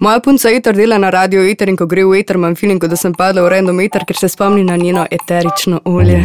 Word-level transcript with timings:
Moja 0.00 0.20
punca 0.20 0.50
Eter 0.50 0.76
dela 0.76 0.98
na 0.98 1.10
radio 1.10 1.42
Eter 1.44 1.68
in 1.68 1.76
ko 1.76 1.84
gre 1.86 2.06
v 2.08 2.16
Eter, 2.20 2.38
imam 2.40 2.54
feeling, 2.56 2.80
da 2.80 2.96
sem 2.96 3.12
padla 3.12 3.42
v 3.44 3.50
random 3.52 3.82
Eter, 3.84 4.06
ker 4.08 4.16
se 4.16 4.30
spomni 4.32 4.64
na 4.64 4.76
njeno 4.76 5.04
eterično 5.10 5.80
olje. 5.84 6.22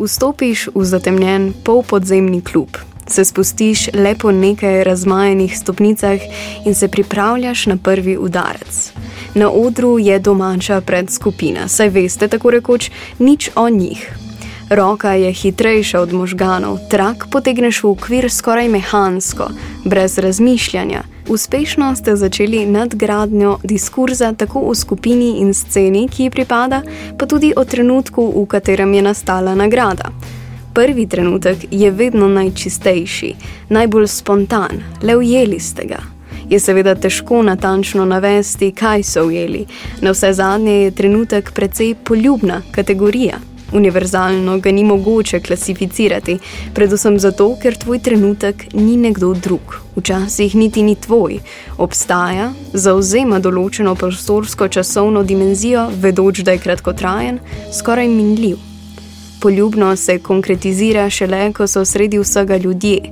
Vstopiš 0.00 0.70
v 0.74 0.84
zatemnjen 0.84 1.52
polpodzemni 1.64 2.40
klub, 2.40 2.80
se 3.06 3.24
spustiš 3.24 3.90
le 3.92 4.16
po 4.16 4.32
nekaj 4.32 4.84
razmajenih 4.84 5.58
stopnicah 5.58 6.20
in 6.64 6.74
se 6.74 6.88
pripravljaš 6.88 7.66
na 7.66 7.76
prvi 7.76 8.16
udarec. 8.16 8.92
Na 9.34 9.50
odru 9.50 9.98
je 9.98 10.18
domača 10.18 10.80
predskupina, 10.80 11.68
saj 11.68 11.88
veste 11.88 12.28
tako 12.28 12.50
rekoč 12.50 12.90
nič 13.18 13.50
o 13.56 13.68
njih. 13.68 14.23
Roka 14.70 15.12
je 15.12 15.32
hitrejša 15.32 16.00
od 16.00 16.12
možganov, 16.12 16.78
trak 16.90 17.26
potegneš 17.30 17.82
v 17.82 17.88
okvir 17.90 18.30
skoraj 18.30 18.68
mehansko, 18.68 19.48
brez 19.84 20.18
razmišljanja. 20.18 21.02
Uspešno 21.28 21.96
ste 21.96 22.16
začeli 22.16 22.66
nadgradnjo 22.66 23.58
diskurza 23.62 24.32
tako 24.32 24.60
o 24.60 24.74
skupini 24.74 25.38
in 25.40 25.54
sceni, 25.54 26.08
ki 26.08 26.22
ji 26.22 26.30
pripada, 26.30 26.82
pa 27.18 27.26
tudi 27.26 27.52
o 27.56 27.64
trenutku, 27.64 28.32
v 28.42 28.46
katerem 28.46 28.94
je 28.94 29.02
nastala 29.02 29.54
nagrada. 29.54 30.08
Prvi 30.74 31.06
trenutek 31.06 31.58
je 31.70 31.90
vedno 31.90 32.28
najčistejši, 32.28 33.34
najbolj 33.68 34.06
spontan, 34.06 34.82
le 35.02 35.16
ujeli 35.16 35.60
ste 35.60 35.84
ga. 35.84 36.00
Je 36.50 36.60
seveda 36.60 36.94
težko 36.94 37.42
natančno 37.42 38.04
navesti, 38.04 38.72
kaj 38.72 39.02
so 39.02 39.26
ujeli. 39.26 39.66
Na 40.00 40.10
vse 40.10 40.32
zadnje 40.32 40.72
je 40.72 40.90
trenutek 40.90 41.52
precej 41.52 41.94
poljubna 42.04 42.62
kategorija. 42.72 43.53
Univerzalno 43.74 44.58
ga 44.58 44.70
ni 44.70 44.84
mogoče 44.84 45.40
klasificirati, 45.40 46.38
predvsem 46.74 47.18
zato, 47.18 47.48
ker 47.62 47.74
tvoj 47.74 47.98
trenutek 47.98 48.66
ni 48.74 48.96
nekdo 48.96 49.32
drug, 49.34 49.74
včasih 49.96 50.54
niti 50.54 50.82
ni 50.82 50.94
tvoj, 50.94 51.40
obstaja, 51.78 52.52
zauzema 52.72 53.40
določeno 53.42 53.96
prostorsko-časovno 53.98 55.24
dimenzijo, 55.26 55.88
vedoč, 56.04 56.44
da 56.46 56.54
je 56.54 56.62
kratkotrajen, 56.62 57.40
skoraj 57.74 58.08
minljiv. 58.08 58.62
Poljubno 59.42 59.90
se 59.96 60.20
konkretizira 60.22 61.08
šele, 61.10 61.50
ko 61.52 61.66
so 61.66 61.82
sredi 61.84 62.22
vsega 62.22 62.56
ljudje, 62.56 63.10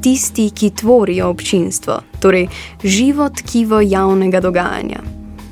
tisti, 0.00 0.46
ki 0.54 0.70
tvorijo 0.78 1.26
občinstvo, 1.34 1.98
torej 2.22 2.46
živo 2.84 3.28
tkivo 3.34 3.80
javnega 3.80 4.40
dogajanja. 4.40 5.02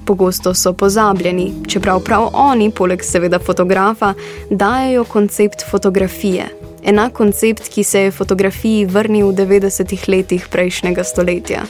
Pogosto 0.07 0.55
so 0.55 0.73
pozabljeni, 0.73 1.53
čeprav 1.69 2.01
prav 2.05 2.31
oni, 2.33 2.71
poleg 2.71 3.05
seveda 3.05 3.39
fotografa, 3.39 4.15
dajo 4.51 5.05
koncept 5.05 5.65
fotografije. 5.71 6.49
Enak 6.85 7.13
koncept, 7.13 7.69
ki 7.69 7.85
se 7.85 8.01
je 8.01 8.11
fotografiji 8.11 8.85
vrnil 8.85 9.31
v 9.31 9.39
90-ih 9.45 10.09
letih 10.09 10.49
prejšnjega 10.51 11.05
stoletja 11.05 11.63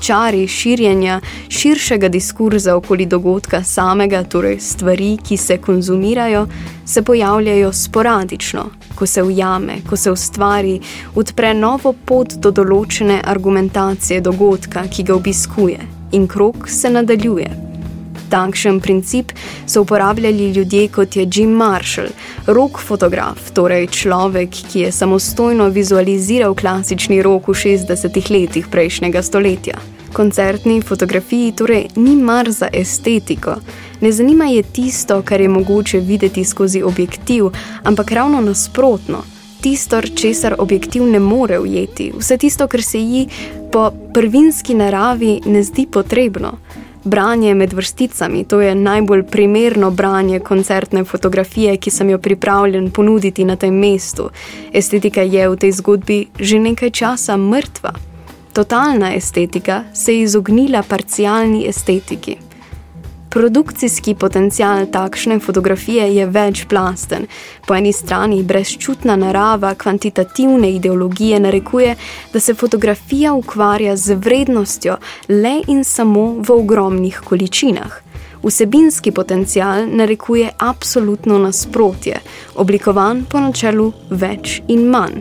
čari 0.00 0.48
širjenja 0.48 1.20
širšega 1.48 2.08
diskurza 2.08 2.76
okoli 2.76 3.06
dogodka 3.06 3.62
samega, 3.62 4.22
torej 4.24 4.60
stvari, 4.60 5.16
ki 5.28 5.36
se 5.36 5.58
konzumirajo, 5.58 6.46
se 6.86 7.02
pojavljajo 7.02 7.72
sporadično, 7.72 8.64
ko 8.94 9.06
se 9.06 9.22
ujame, 9.22 9.76
ko 9.90 9.96
se 9.96 10.10
ustvari, 10.10 10.80
odpre 11.14 11.54
novo 11.54 11.92
pot 11.92 12.34
do 12.34 12.50
določene 12.50 13.20
argumentacije 13.24 14.20
dogodka, 14.20 14.86
ki 14.90 15.02
ga 15.02 15.14
obiskuje, 15.14 15.95
in 16.16 16.26
krok 16.28 16.68
se 16.68 16.90
nadaljuje. 16.90 17.50
Takšen 18.30 18.80
princip 18.80 19.32
so 19.66 19.82
uporabljali 19.82 20.50
ljudje 20.52 20.88
kot 20.88 21.16
je 21.16 21.28
Jim 21.34 21.50
Marshall, 21.50 22.08
rok 22.46 22.80
fotograf, 22.80 23.50
torej 23.54 23.86
človek, 23.86 24.50
ki 24.70 24.80
je 24.80 24.92
samostojno 24.92 25.68
vizualiziral 25.68 26.54
klasični 26.54 27.20
rok 27.22 27.48
v 27.48 27.54
60-ih 27.54 28.30
letih 28.30 28.66
prejšnjega 28.70 29.22
stoletja. 29.22 29.78
Koncertni 30.12 30.80
fotografiji 30.82 31.52
torej 31.52 31.88
ni 31.96 32.16
mar 32.16 32.50
za 32.50 32.68
estetiko. 32.72 33.58
Ne 34.00 34.12
zanima 34.12 34.44
je 34.44 34.62
tisto, 34.62 35.20
kar 35.22 35.40
je 35.40 35.48
mogoče 35.48 36.00
videti 36.00 36.44
skozi 36.44 36.82
objektiv, 36.82 37.52
ampak 37.84 38.12
ravno 38.12 38.40
nasprotno. 38.40 39.22
Tisto, 39.60 40.00
česar 40.02 40.54
objektiv 40.58 41.02
ne 41.02 41.18
more 41.20 41.58
ujeti, 41.58 42.12
vse 42.18 42.38
tisto, 42.38 42.66
kar 42.66 42.82
se 42.82 43.00
ji 43.00 43.28
po 43.76 43.90
prvinski 44.14 44.74
naravi 44.74 45.40
ne 45.46 45.62
zdi 45.62 45.86
potrebno 45.92 46.52
branje 47.04 47.54
med 47.54 47.72
vrsticami, 47.72 48.44
to 48.44 48.60
je 48.60 48.74
najbolj 48.74 49.22
primerno 49.22 49.90
branje 49.90 50.40
koncertne 50.40 51.04
fotografije, 51.04 51.76
ki 51.76 51.90
sem 51.90 52.10
jo 52.10 52.18
pripravljen 52.18 52.90
ponuditi 52.90 53.44
na 53.44 53.56
tem 53.56 53.74
mestu. 53.74 54.30
Estetika 54.72 55.22
je 55.22 55.48
v 55.48 55.56
tej 55.56 55.72
zgodbi 55.72 56.26
že 56.40 56.58
nekaj 56.58 56.90
časa 56.90 57.36
mrtva. 57.36 57.92
Totalna 58.52 59.14
estetika 59.14 59.84
se 59.94 60.14
je 60.14 60.22
izognila 60.22 60.82
parcialni 60.82 61.68
estetiki. 61.68 62.45
Produkcijski 63.36 64.14
potencial 64.14 64.86
takšne 64.86 65.40
fotografije 65.40 66.14
je 66.16 66.26
večplasten. 66.26 67.26
Po 67.66 67.74
eni 67.74 67.92
strani 67.92 68.42
brezčutna 68.42 69.16
narava 69.16 69.74
kvantitativne 69.74 70.70
ideologije 70.72 71.40
narekuje, 71.40 71.96
da 72.32 72.40
se 72.40 72.54
fotografija 72.54 73.34
ukvarja 73.34 73.96
z 73.96 74.14
vrednostjo 74.14 74.96
le 75.28 75.60
in 75.66 75.84
samo 75.84 76.36
v 76.48 76.52
ogromnih 76.52 77.20
količinah. 77.24 78.00
Vsebinski 78.42 79.12
potencial 79.12 79.84
narekuje 79.92 80.50
absolutno 80.58 81.38
nasprotje, 81.38 82.20
oblikovan 82.54 83.24
po 83.30 83.40
načelu 83.40 83.92
več 84.10 84.62
in 84.68 84.88
manj. 84.88 85.20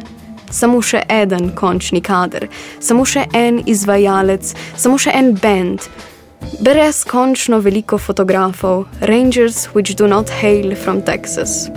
Samo 0.50 0.82
še 0.82 1.04
en 1.10 1.52
končni 1.56 2.02
kader, 2.02 2.48
samo 2.80 3.06
še 3.06 3.28
en 3.34 3.64
izvajalec, 3.66 4.56
samo 4.78 4.98
še 4.98 5.12
en 5.12 5.34
bend, 5.36 5.90
Brez 6.60 7.04
končno 7.04 7.60
veliko 7.60 7.98
fotografov, 7.98 8.86
Rangers 9.02 9.68
which 9.74 9.96
do 9.96 10.08
not 10.08 10.30
hail 10.30 10.76
from 10.76 11.02
Texas. 11.02 11.70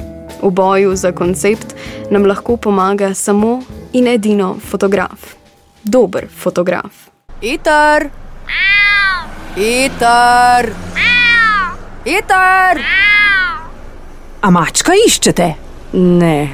V 0.42 0.50
boju 0.50 0.96
za 0.96 1.12
koncept 1.12 1.74
nam 2.10 2.24
lahko 2.24 2.56
pomaga 2.56 3.14
samo 3.14 3.62
in 3.92 4.06
edino 4.06 4.56
fotograf. 4.70 5.34
Dober 5.82 6.26
fotograf. 6.42 7.08
Itar! 7.42 8.10
Itar! 9.56 10.70
Itar! 12.04 12.78
A 14.40 14.50
mačka 14.50 14.92
iščete? 15.06 15.54
Ne, 15.92 16.48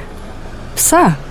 psa. 0.75 1.24